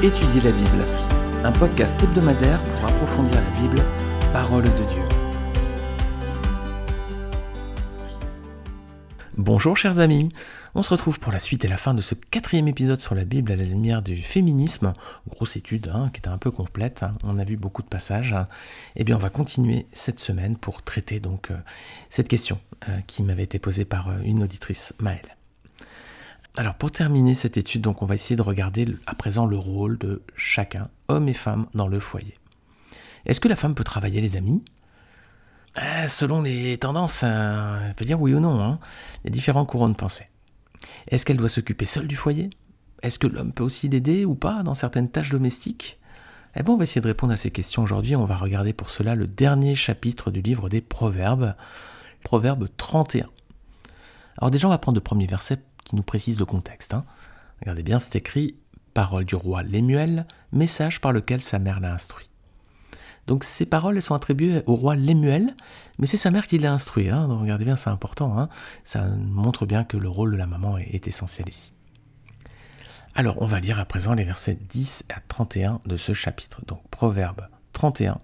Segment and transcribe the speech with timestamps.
[0.00, 0.86] Étudier la Bible,
[1.42, 3.82] un podcast hebdomadaire pour approfondir la Bible,
[4.32, 5.02] parole de Dieu.
[9.36, 10.28] Bonjour chers amis,
[10.76, 13.24] on se retrouve pour la suite et la fin de ce quatrième épisode sur la
[13.24, 14.92] Bible à la lumière du féminisme,
[15.28, 17.10] grosse étude hein, qui était un peu complète, hein.
[17.24, 18.34] on a vu beaucoup de passages.
[18.94, 21.56] Et eh bien on va continuer cette semaine pour traiter donc euh,
[22.08, 25.37] cette question euh, qui m'avait été posée par euh, une auditrice, Maëlle.
[26.58, 29.96] Alors pour terminer cette étude, donc on va essayer de regarder à présent le rôle
[29.96, 32.34] de chacun, homme et femme, dans le foyer.
[33.26, 34.64] Est-ce que la femme peut travailler les amis?
[35.80, 38.60] Eh, Selon les tendances, euh, elle peut dire oui ou non.
[38.60, 38.80] Hein.
[39.24, 40.26] A différents courants de pensée.
[41.06, 42.50] Est-ce qu'elle doit s'occuper seule du foyer?
[43.02, 46.00] Est-ce que l'homme peut aussi l'aider ou pas dans certaines tâches domestiques?
[46.56, 48.16] Eh bien on va essayer de répondre à ces questions aujourd'hui.
[48.16, 51.54] On va regarder pour cela le dernier chapitre du livre des Proverbes,
[52.24, 53.26] Proverbe 31.
[54.38, 56.94] Alors déjà on va prendre le premier verset qui nous précise le contexte.
[56.94, 57.04] Hein.
[57.60, 58.56] Regardez bien, c'est écrit
[58.94, 62.28] Parole du roi Lémuel, message par lequel sa mère l'a instruit.
[63.26, 65.54] Donc ces paroles sont attribuées au roi Lémuel,
[65.98, 67.08] mais c'est sa mère qui l'a instruit.
[67.10, 67.28] Hein.
[67.28, 68.38] Donc regardez bien, c'est important.
[68.38, 68.48] Hein.
[68.84, 71.72] Ça montre bien que le rôle de la maman est, essentiel ici.
[73.14, 76.62] Alors on va lire à présent les versets 10 à 31 de ce chapitre.
[76.66, 78.18] Donc Proverbe 31,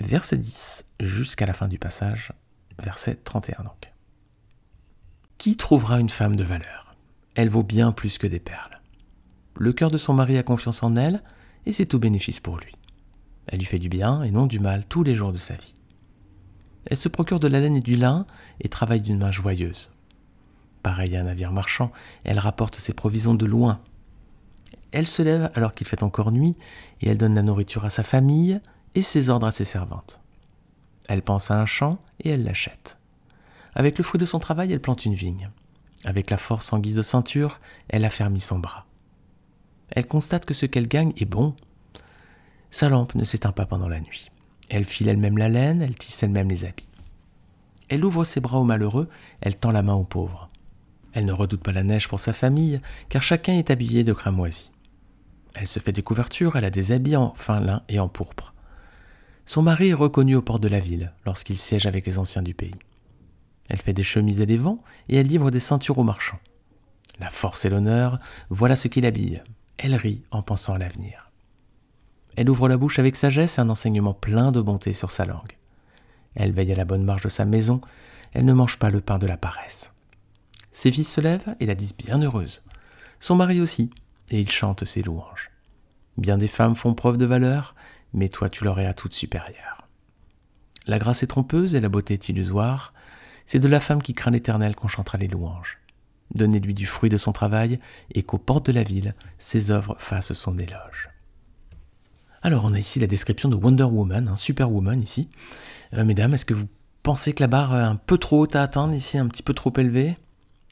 [0.00, 2.32] verset 10 jusqu'à la fin du passage,
[2.82, 3.91] verset 31 donc.
[5.42, 6.94] Qui trouvera une femme de valeur?
[7.34, 8.80] Elle vaut bien plus que des perles.
[9.56, 11.20] Le cœur de son mari a confiance en elle,
[11.66, 12.70] et c'est tout bénéfice pour lui.
[13.48, 15.74] Elle lui fait du bien et non du mal tous les jours de sa vie.
[16.86, 18.24] Elle se procure de la laine et du lin
[18.60, 19.90] et travaille d'une main joyeuse.
[20.84, 21.90] Pareil à un navire marchand,
[22.22, 23.80] elle rapporte ses provisions de loin.
[24.92, 26.54] Elle se lève alors qu'il fait encore nuit
[27.00, 28.60] et elle donne la nourriture à sa famille
[28.94, 30.20] et ses ordres à ses servantes.
[31.08, 32.96] Elle pense à un champ et elle l'achète.
[33.74, 35.50] Avec le fruit de son travail, elle plante une vigne.
[36.04, 38.86] Avec la force en guise de ceinture, elle affermit son bras.
[39.90, 41.54] Elle constate que ce qu'elle gagne est bon.
[42.70, 44.30] Sa lampe ne s'éteint pas pendant la nuit.
[44.70, 46.88] Elle file elle-même la laine, elle tisse elle-même les habits.
[47.88, 49.08] Elle ouvre ses bras aux malheureux,
[49.40, 50.48] elle tend la main aux pauvres.
[51.12, 52.78] Elle ne redoute pas la neige pour sa famille,
[53.10, 54.72] car chacun est habillé de cramoisi.
[55.54, 58.54] Elle se fait des couvertures, elle a des habits en fin lin et en pourpre.
[59.44, 62.54] Son mari est reconnu au port de la ville lorsqu'il siège avec les anciens du
[62.54, 62.74] pays.
[63.68, 66.40] Elle fait des chemises et des vents, et elle livre des ceintures aux marchands.
[67.18, 68.18] La force et l'honneur,
[68.50, 69.42] voilà ce qui l'habille.
[69.78, 71.30] Elle rit en pensant à l'avenir.
[72.36, 75.58] Elle ouvre la bouche avec sagesse et un enseignement plein de bonté sur sa langue.
[76.34, 77.80] Elle veille à la bonne marche de sa maison,
[78.32, 79.92] elle ne mange pas le pain de la paresse.
[80.70, 82.64] Ses fils se lèvent et la disent bien heureuse.
[83.20, 83.90] Son mari aussi,
[84.30, 85.50] et il chante ses louanges.
[86.16, 87.74] Bien des femmes font preuve de valeur,
[88.14, 89.86] mais toi tu leur es à toute supérieure.
[90.86, 92.92] La grâce est trompeuse et la beauté est illusoire,
[93.46, 95.78] c'est de la femme qui craint l'Éternel qu'on chantera les louanges.
[96.34, 97.78] Donnez-lui du fruit de son travail,
[98.14, 101.10] et qu'aux portes de la ville, ses œuvres fassent son éloge.
[102.42, 105.28] Alors, on a ici la description de Wonder Woman, un Superwoman ici.
[105.94, 106.66] Euh, mesdames, est-ce que vous
[107.02, 109.54] pensez que la barre est un peu trop haute à atteindre ici, un petit peu
[109.54, 110.16] trop élevée?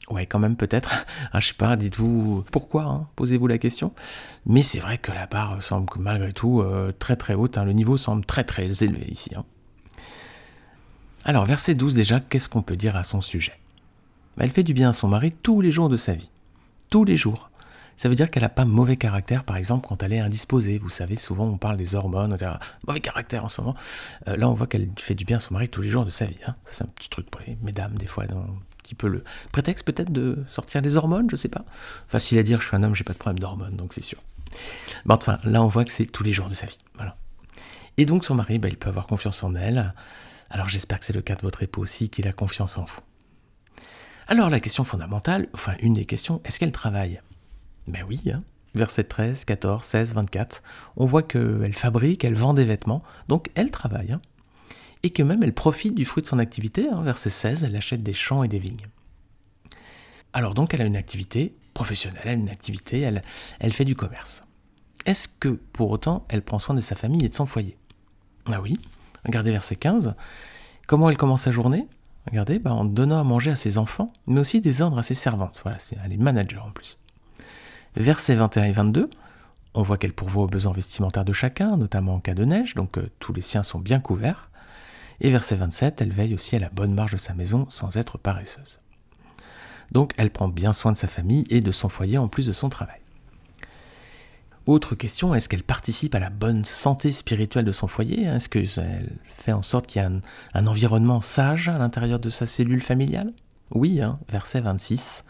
[0.09, 1.05] Ouais, quand même, peut-être.
[1.31, 3.93] ah, je sais pas, dites-vous pourquoi, hein, posez-vous la question.
[4.45, 7.57] Mais c'est vrai que la barre semble malgré tout euh, très très haute.
[7.57, 7.63] Hein.
[7.63, 9.31] le niveau semble très très élevé ici.
[9.35, 9.45] Hein.
[11.23, 13.59] Alors, verset 12 déjà, qu'est-ce qu'on peut dire à son sujet?
[14.39, 16.31] Elle fait du bien à son mari tous les jours de sa vie.
[16.89, 17.51] Tous les jours.
[17.95, 20.79] Ça veut dire qu'elle n'a pas mauvais caractère, par exemple, quand elle est indisposée.
[20.79, 23.75] Vous savez, souvent on parle des hormones, on mauvais caractère en ce moment.
[24.27, 26.09] Euh, là, on voit qu'elle fait du bien à son mari tous les jours de
[26.09, 26.39] sa vie.
[26.47, 26.55] Hein.
[26.65, 30.11] C'est un petit truc pour les mesdames, des fois, un petit peu le prétexte peut-être
[30.11, 31.65] de sortir des hormones, je sais pas.
[32.07, 34.17] Facile à dire, je suis un homme, j'ai pas de problème d'hormones, donc c'est sûr.
[35.05, 36.79] Mais enfin, là, on voit que c'est tous les jours de sa vie.
[37.97, 39.93] Et donc, son mari, bah, il peut avoir confiance en elle.
[40.51, 42.99] Alors j'espère que c'est le cas de votre époux aussi, qu'il a confiance en vous.
[44.27, 47.21] Alors la question fondamentale, enfin une des questions, est-ce qu'elle travaille?
[47.87, 48.43] Ben oui, hein.
[48.75, 50.61] verset 13, 14, 16, 24,
[50.97, 54.11] on voit qu'elle fabrique, elle vend des vêtements, donc elle travaille.
[54.11, 54.21] Hein.
[55.03, 57.01] Et que même elle profite du fruit de son activité, hein.
[57.01, 58.87] verset 16, elle achète des champs et des vignes.
[60.33, 63.23] Alors donc elle a une activité professionnelle, elle a une activité, elle,
[63.59, 64.43] elle fait du commerce.
[65.05, 67.77] Est-ce que pour autant elle prend soin de sa famille et de son foyer?
[68.51, 68.77] Ah oui,
[69.25, 70.15] Regardez verset 15.
[70.87, 71.87] Comment elle commence sa journée?
[72.27, 75.15] Regardez, bah, en donnant à manger à ses enfants, mais aussi des ordres à ses
[75.15, 75.59] servantes.
[75.63, 76.99] Voilà, c'est, elle est manager en plus.
[77.95, 79.09] Versets 21 et 22,
[79.73, 82.97] on voit qu'elle pourvoit aux besoins vestimentaires de chacun, notamment en cas de neige, donc
[82.97, 84.49] euh, tous les siens sont bien couverts.
[85.19, 88.17] Et verset 27, elle veille aussi à la bonne marge de sa maison sans être
[88.17, 88.79] paresseuse.
[89.91, 92.53] Donc elle prend bien soin de sa famille et de son foyer en plus de
[92.53, 93.00] son travail.
[94.67, 98.23] Autre question, est-ce qu'elle participe à la bonne santé spirituelle de son foyer?
[98.25, 98.67] Est-ce qu'elle
[99.25, 100.09] fait en sorte qu'il y ait
[100.53, 103.33] un, environnement sage à l'intérieur de sa cellule familiale?
[103.71, 105.25] Oui, hein, verset 26.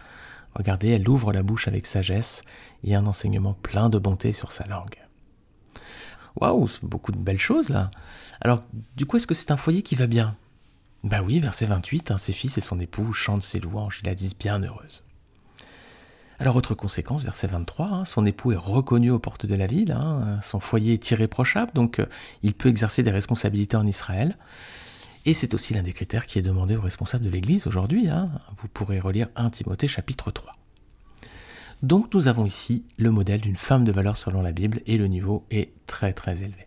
[0.54, 2.42] Regardez, elle ouvre la bouche avec sagesse
[2.84, 4.98] et un enseignement plein de bonté sur sa langue.
[6.40, 7.90] Waouh, c'est beaucoup de belles choses là.
[8.42, 8.64] Alors,
[8.98, 10.36] du coup, est-ce que c'est un foyer qui va bien?
[11.04, 14.16] Bah oui, verset 28, hein, ses fils et son époux chantent ses louanges, ils la
[14.16, 15.06] disent bien heureuse.
[16.42, 19.92] Alors, autre conséquence, verset 23, hein, son époux est reconnu aux portes de la ville,
[19.92, 22.08] hein, son foyer est irréprochable, donc euh,
[22.42, 24.36] il peut exercer des responsabilités en Israël.
[25.26, 28.08] Et c'est aussi l'un des critères qui est demandé aux responsables de l'Église aujourd'hui.
[28.58, 30.54] Vous pourrez relire 1 Timothée chapitre 3.
[31.84, 35.06] Donc nous avons ici le modèle d'une femme de valeur selon la Bible et le
[35.06, 36.66] niveau est très très élevé.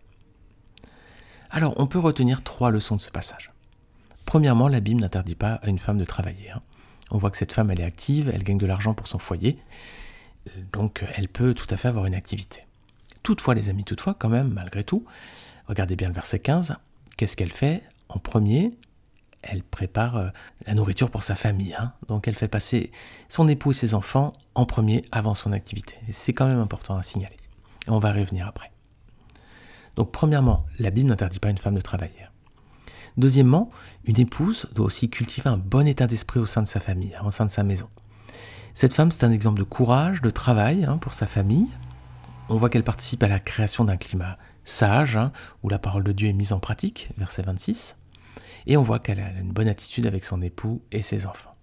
[1.50, 3.50] Alors on peut retenir trois leçons de ce passage.
[4.24, 6.52] Premièrement, la Bible n'interdit pas à une femme de travailler.
[7.10, 9.58] On voit que cette femme, elle est active, elle gagne de l'argent pour son foyer,
[10.72, 12.62] donc elle peut tout à fait avoir une activité.
[13.22, 15.04] Toutefois, les amis, toutefois, quand même, malgré tout,
[15.68, 16.76] regardez bien le verset 15,
[17.16, 17.82] qu'est-ce qu'elle fait?
[18.08, 18.76] En premier,
[19.42, 20.28] elle prépare euh,
[20.66, 21.74] la nourriture pour sa famille.
[21.74, 21.92] Hein.
[22.08, 22.90] Donc elle fait passer
[23.28, 25.96] son époux et ses enfants en premier avant son activité.
[26.10, 27.36] C'est quand même important à signaler.
[27.88, 28.70] On va revenir après.
[29.96, 32.26] Donc premièrement, la Bible n'interdit pas une femme de travailler.
[33.16, 33.70] Deuxièmement,
[34.04, 37.30] une épouse doit aussi cultiver un bon état d'esprit au sein de sa famille, au
[37.30, 37.88] sein de sa maison.
[38.74, 41.68] Cette femme, c'est un exemple de courage, de travail hein, pour sa famille.
[42.48, 45.30] On voit qu'elle participe à la création d'un climat sage, hein,
[45.62, 47.96] où la parole de Dieu est mise en pratique, verset 26.
[48.66, 51.54] Et on voit qu'elle a une bonne attitude avec son époux et ses enfants.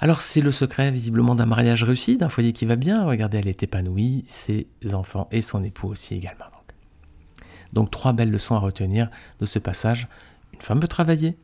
[0.00, 3.04] Alors c'est le secret visiblement d'un mariage réussi, d'un foyer qui va bien.
[3.04, 6.51] Regardez, elle est épanouie, ses enfants et son époux aussi également.
[7.72, 9.08] Donc trois belles leçons à retenir
[9.40, 10.08] de ce passage.
[10.52, 11.36] Une femme peut travailler,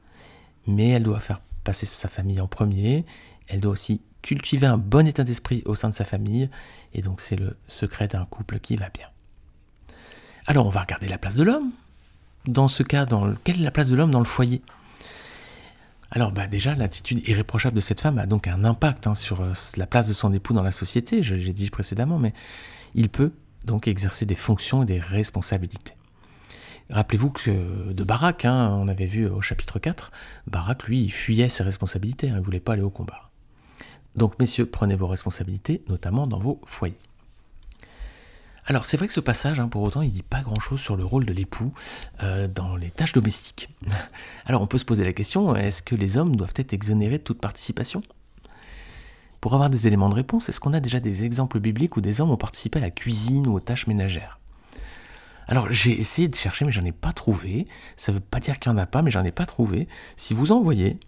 [0.66, 3.04] mais elle doit faire passer sa famille en premier.
[3.46, 6.50] Elle doit aussi cultiver un bon état d'esprit au sein de sa famille.
[6.94, 9.06] Et donc c'est le secret d'un couple qui va bien.
[10.46, 11.70] Alors on va regarder la place de l'homme.
[12.46, 13.06] Dans ce cas,
[13.44, 14.62] quelle est la place de l'homme dans le foyer?
[16.10, 19.52] Alors bah déjà, l'attitude irréprochable de cette femme a donc un impact hein, sur euh,
[19.76, 22.32] la place de son époux dans la société, j'ai dit précédemment, mais
[22.94, 23.32] il peut
[23.66, 25.97] donc exercer des fonctions et des responsabilités.
[26.90, 30.10] Rappelez-vous que de Barak, hein, on avait vu au chapitre 4,
[30.46, 33.30] Barak, lui, fuyait ses responsabilités, hein, il ne voulait pas aller au combat.
[34.16, 36.98] Donc, messieurs, prenez vos responsabilités, notamment dans vos foyers.
[38.64, 40.96] Alors, c'est vrai que ce passage, hein, pour autant, il ne dit pas grand-chose sur
[40.96, 41.72] le rôle de l'époux
[42.22, 43.70] euh, dans les tâches domestiques.
[44.46, 47.22] Alors, on peut se poser la question, est-ce que les hommes doivent être exonérés de
[47.22, 48.02] toute participation?
[49.40, 52.20] Pour avoir des éléments de réponse, est-ce qu'on a déjà des exemples bibliques où des
[52.20, 54.38] hommes ont participé à la cuisine ou aux tâches ménagères?
[55.48, 57.66] Alors j'ai essayé de chercher, mais j'en ai pas trouvé.
[57.96, 59.88] Ça veut pas dire qu'il n'y en a pas, mais j'en ai pas trouvé.
[60.14, 61.00] Si vous en voyez,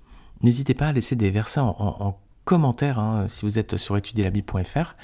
[0.42, 4.96] n'hésitez pas à laisser des versets en, commentaire hein, si vous êtes sur étudierlabib.fr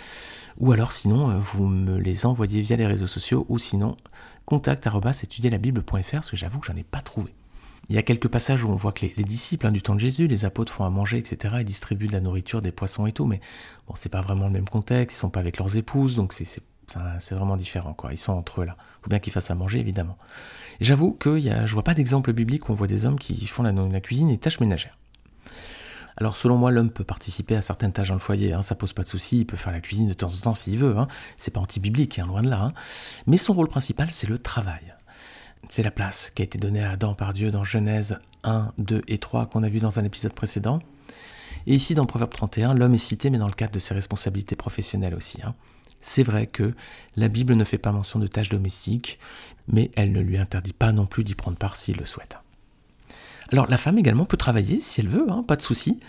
[0.56, 3.96] ou alors sinon euh, vous me les envoyez via les réseaux sociaux ou sinon
[4.46, 7.34] contact@étudierlabible.fr parce que j'avoue que j'en ai pas trouvé.
[7.88, 10.00] Il y a quelques passages où on voit que les, disciples hein, du temps de
[10.00, 11.56] Jésus, les apôtres font à manger, etc.
[11.60, 13.40] et distribuent de la nourriture, des poissons et tout, mais
[13.86, 16.62] bon, c'est pas vraiment le même contexte, ils sont pas avec leurs épouses, donc c'est
[17.18, 18.12] c'est vraiment différent, quoi.
[18.12, 18.76] Ils sont entre eux là.
[19.02, 20.16] Faut bien qu'ils fassent à manger, évidemment.
[20.80, 23.46] J'avoue que y a, je vois pas d'exemple biblique où on voit des hommes qui
[23.46, 24.96] font la, cuisine et tâches ménagères.
[26.18, 28.94] Alors selon moi, l'homme peut participer à certaines tâches dans le foyer, hein, ça pose
[28.94, 31.08] pas de souci, il peut faire la cuisine de temps en temps s'il veut, hein,
[31.36, 32.60] c'est pas anti-biblique, hein, loin de là.
[32.62, 32.72] Hein.
[33.26, 34.94] Mais son rôle principal, c'est le travail.
[35.68, 39.02] C'est la place qui a été donnée à Adam par Dieu dans Genèse 1, 2
[39.08, 40.78] et 3 qu'on a vu dans un épisode précédent.
[41.66, 44.56] Et ici dans Proverbe 31, l'homme est cité, mais dans le cadre de ses responsabilités
[44.56, 45.40] professionnelles aussi.
[46.00, 46.74] C'est vrai que
[47.16, 49.18] la Bible ne fait pas mention de tâches domestiques,
[49.68, 52.38] mais elle ne lui interdit pas non plus d'y prendre part s'il le souhaite.
[53.52, 56.00] Alors la femme également peut travailler si elle veut, hein, pas de souci.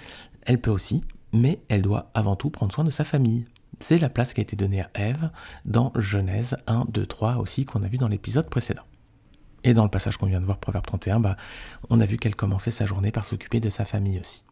[0.43, 1.03] Elle peut aussi,
[1.33, 3.45] mais elle doit avant tout prendre soin de sa famille.
[3.79, 5.29] C'est la place qui a été donnée à Ève
[5.65, 8.83] dans Genèse 1, 2, 3 aussi qu'on a vu dans l'épisode précédent.
[9.63, 11.37] Et dans le passage qu'on vient de voir, Proverbe 31, bah,
[11.89, 14.43] on a vu qu'elle commençait sa journée par s'occuper de sa famille aussi.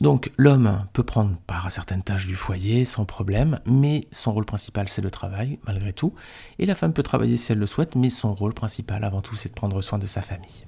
[0.00, 4.44] Donc l'homme peut prendre part à certaines tâches du foyer sans problème, mais son rôle
[4.44, 6.14] principal c'est le travail malgré tout.
[6.58, 9.34] Et la femme peut travailler si elle le souhaite, mais son rôle principal avant tout
[9.34, 10.66] c'est de prendre soin de sa famille.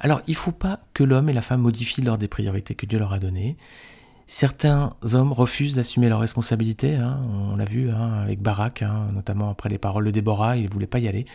[0.00, 2.86] Alors il ne faut pas que l'homme et la femme modifient l'ordre des priorités que
[2.86, 3.56] Dieu leur a données.
[4.26, 7.20] Certains hommes refusent d'assumer leurs responsabilités, hein.
[7.28, 10.70] on l'a vu hein, avec Barak, hein, notamment après les paroles de Déborah, il ne
[10.70, 11.26] voulait pas y aller.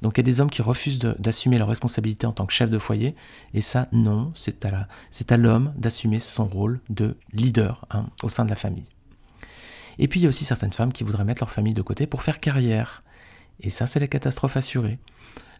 [0.00, 2.70] Donc il y a des hommes qui refusent d'assumer leurs responsabilités en tant que chef
[2.70, 3.14] de foyer,
[3.52, 4.88] et ça, non, c'est à,
[5.28, 7.86] à l'homme d'assumer son rôle de leader
[8.22, 8.88] au sein de la famille.
[9.98, 12.06] Et puis il y a aussi certaines femmes qui voudraient mettre leur famille de côté
[12.06, 13.02] pour faire carrière,
[13.60, 14.98] et ça c'est la catastrophe assurée.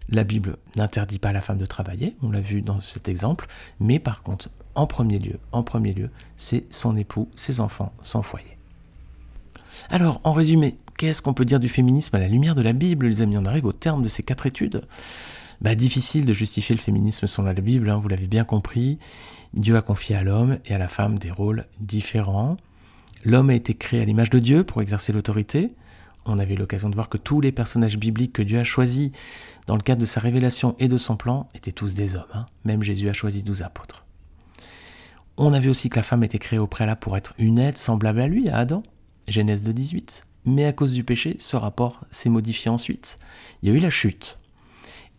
[0.09, 3.47] La Bible n'interdit pas à la femme de travailler, on l'a vu dans cet exemple,
[3.79, 8.23] mais par contre, en premier lieu, en premier lieu, c'est son époux, ses enfants, son
[8.23, 8.57] foyer.
[9.91, 13.09] Alors, en résumé, qu'est-ce qu'on peut dire du féminisme à la lumière de la Bible,
[13.09, 13.37] les amis?
[13.37, 14.87] On arrive au terme de ces quatre études.
[15.61, 19.01] bah, difficile de justifier le féminisme selon la Bible, hein, vous l'avez bien compris.
[19.53, 22.57] Dieu a confié à l'homme et à la femme des rôles différents.
[23.25, 25.73] L'homme a été créé à l'image de Dieu pour exercer l'autorité.
[26.25, 29.11] On avait l'occasion de voir que tous les personnages bibliques que Dieu a choisis
[29.67, 32.23] dans le cadre de sa révélation et de son plan étaient tous des hommes.
[32.33, 32.47] Hein.
[32.65, 34.05] Même Jésus a choisi douze apôtres.
[35.41, 37.79] On a vu aussi que la femme était créée au préalable pour être une aide
[37.79, 38.83] semblable à lui, à Adam.
[39.29, 40.27] Genèse 2, 18.
[40.47, 43.21] Mais à cause du péché, ce rapport s'est modifié ensuite.
[43.63, 44.41] Il y a eu la chute.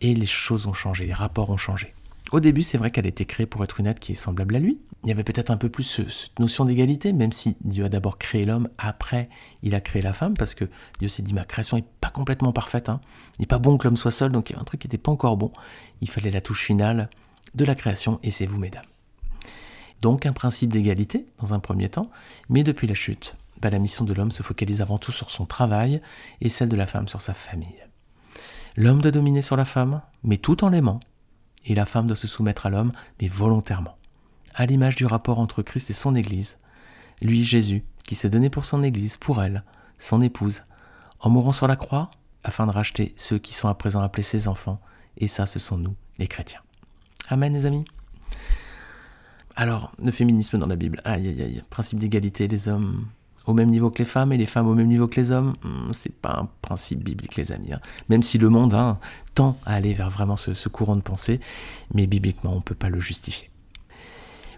[0.02, 1.94] Et les choses ont changé, les rapports ont changé.
[2.34, 4.60] Au début, c'est vrai qu'elle était créée pour être une aide qui est semblable à
[4.60, 4.82] lui.
[5.04, 8.18] Il y avait peut-être un peu plus cette notion d'égalité, même si Dieu a d'abord
[8.18, 9.30] créé l'homme, après
[9.64, 10.66] il a créé la femme, parce que
[11.00, 12.90] Dieu s'est dit ma création n'est pas complètement parfaite.
[12.90, 13.00] Hein.
[13.38, 14.88] Il n'est pas bon que l'homme soit seul, donc il y a un truc qui
[14.88, 15.54] n'était pas encore bon.
[16.02, 17.10] Il fallait la touche finale
[17.56, 18.84] de la création, et c'est vous, mesdames.
[20.01, 22.10] Donc un principe d'égalité, dans un premier temps,
[22.48, 25.46] mais depuis la chute, bah, la mission de l'homme se focalise avant tout sur son
[25.46, 26.01] travail
[26.41, 27.84] et celle de la femme sur sa famille.
[28.77, 31.00] L'homme doit dominer sur la femme, mais tout en l'aimant,
[31.65, 33.98] et la femme doit se soumettre à l'homme, mais volontairement.
[34.56, 36.58] À l'image du rapport entre Christ et son Église,
[37.22, 39.63] lui, Jésus, qui s'est donné pour son Église, pour elle,
[39.98, 40.63] son épouse,
[41.20, 42.10] en mourant sur la croix,
[42.44, 44.79] afin de racheter ceux qui sont à présent appelés ses enfants,
[45.18, 46.62] et ça, ce sont nous, les chrétiens.
[47.27, 47.86] Amen, les amis.
[49.56, 53.06] Alors, le féminisme dans la Bible, aïe aïe aïe, principe d'égalité, les hommes
[53.50, 55.56] au même niveau que les femmes et les femmes au même niveau que les hommes,
[55.63, 57.74] hmm, c'est pas un principe biblique, les amis.
[57.74, 57.79] Hein.
[58.08, 59.00] Même si le monde hein,
[59.34, 61.39] tend à aller vers vraiment ce, courant de pensée,
[61.94, 63.50] mais bibliquement, on peut pas le justifier.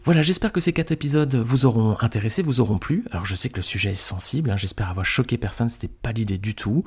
[0.04, 3.06] Voilà, j'espère que ces quatre épisodes vous auront intéressé, vous auront plu.
[3.12, 6.12] Alors je sais que le sujet est sensible, hein, j'espère avoir choqué personne, c'était pas
[6.12, 6.84] l'idée du tout.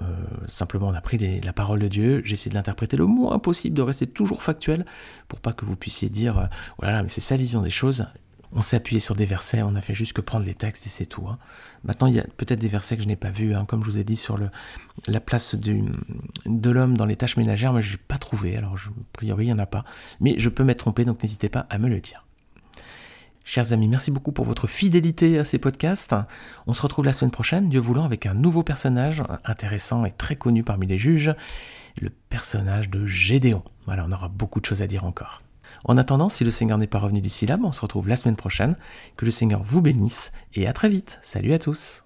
[0.00, 0.04] Euh,
[0.46, 3.76] simplement, on a pris la parole de Dieu, j'ai essayé de l'interpréter le moins possible,
[3.76, 4.86] de rester toujours factuel,
[5.28, 6.46] pour pas que vous puissiez dire, euh,
[6.78, 8.06] voilà, mais c'est sa vision des choses
[8.52, 10.88] on s'est appuyé sur des versets, on a fait juste que prendre les textes et
[10.88, 11.26] c'est tout.
[11.28, 11.38] Hein.
[11.84, 13.66] Maintenant, il y a peut-être des versets que je n'ai pas vus, hein.
[13.66, 14.38] comme je vous ai dit sur
[15.06, 18.90] la place de l'homme dans les tâches ménagères, moi je n'ai pas trouvé, alors a
[19.12, 19.84] priori il n'y en a pas,
[20.20, 22.27] mais je peux m'être trompé, donc n'hésitez pas à me le dire.
[23.50, 26.14] Chers amis, merci beaucoup pour votre fidélité à ces podcasts.
[26.66, 30.36] On se retrouve la semaine prochaine, Dieu voulant, avec un nouveau personnage intéressant et très
[30.36, 31.34] connu parmi les juges,
[31.98, 33.62] le personnage de Gédéon.
[33.86, 35.40] Voilà, on aura beaucoup de choses à dire encore.
[35.86, 38.36] En attendant, si le Seigneur n'est pas revenu d'ici là, on se retrouve la semaine
[38.36, 38.76] prochaine.
[39.16, 41.18] Que le Seigneur vous bénisse et à très vite.
[41.22, 42.04] Salut à tous.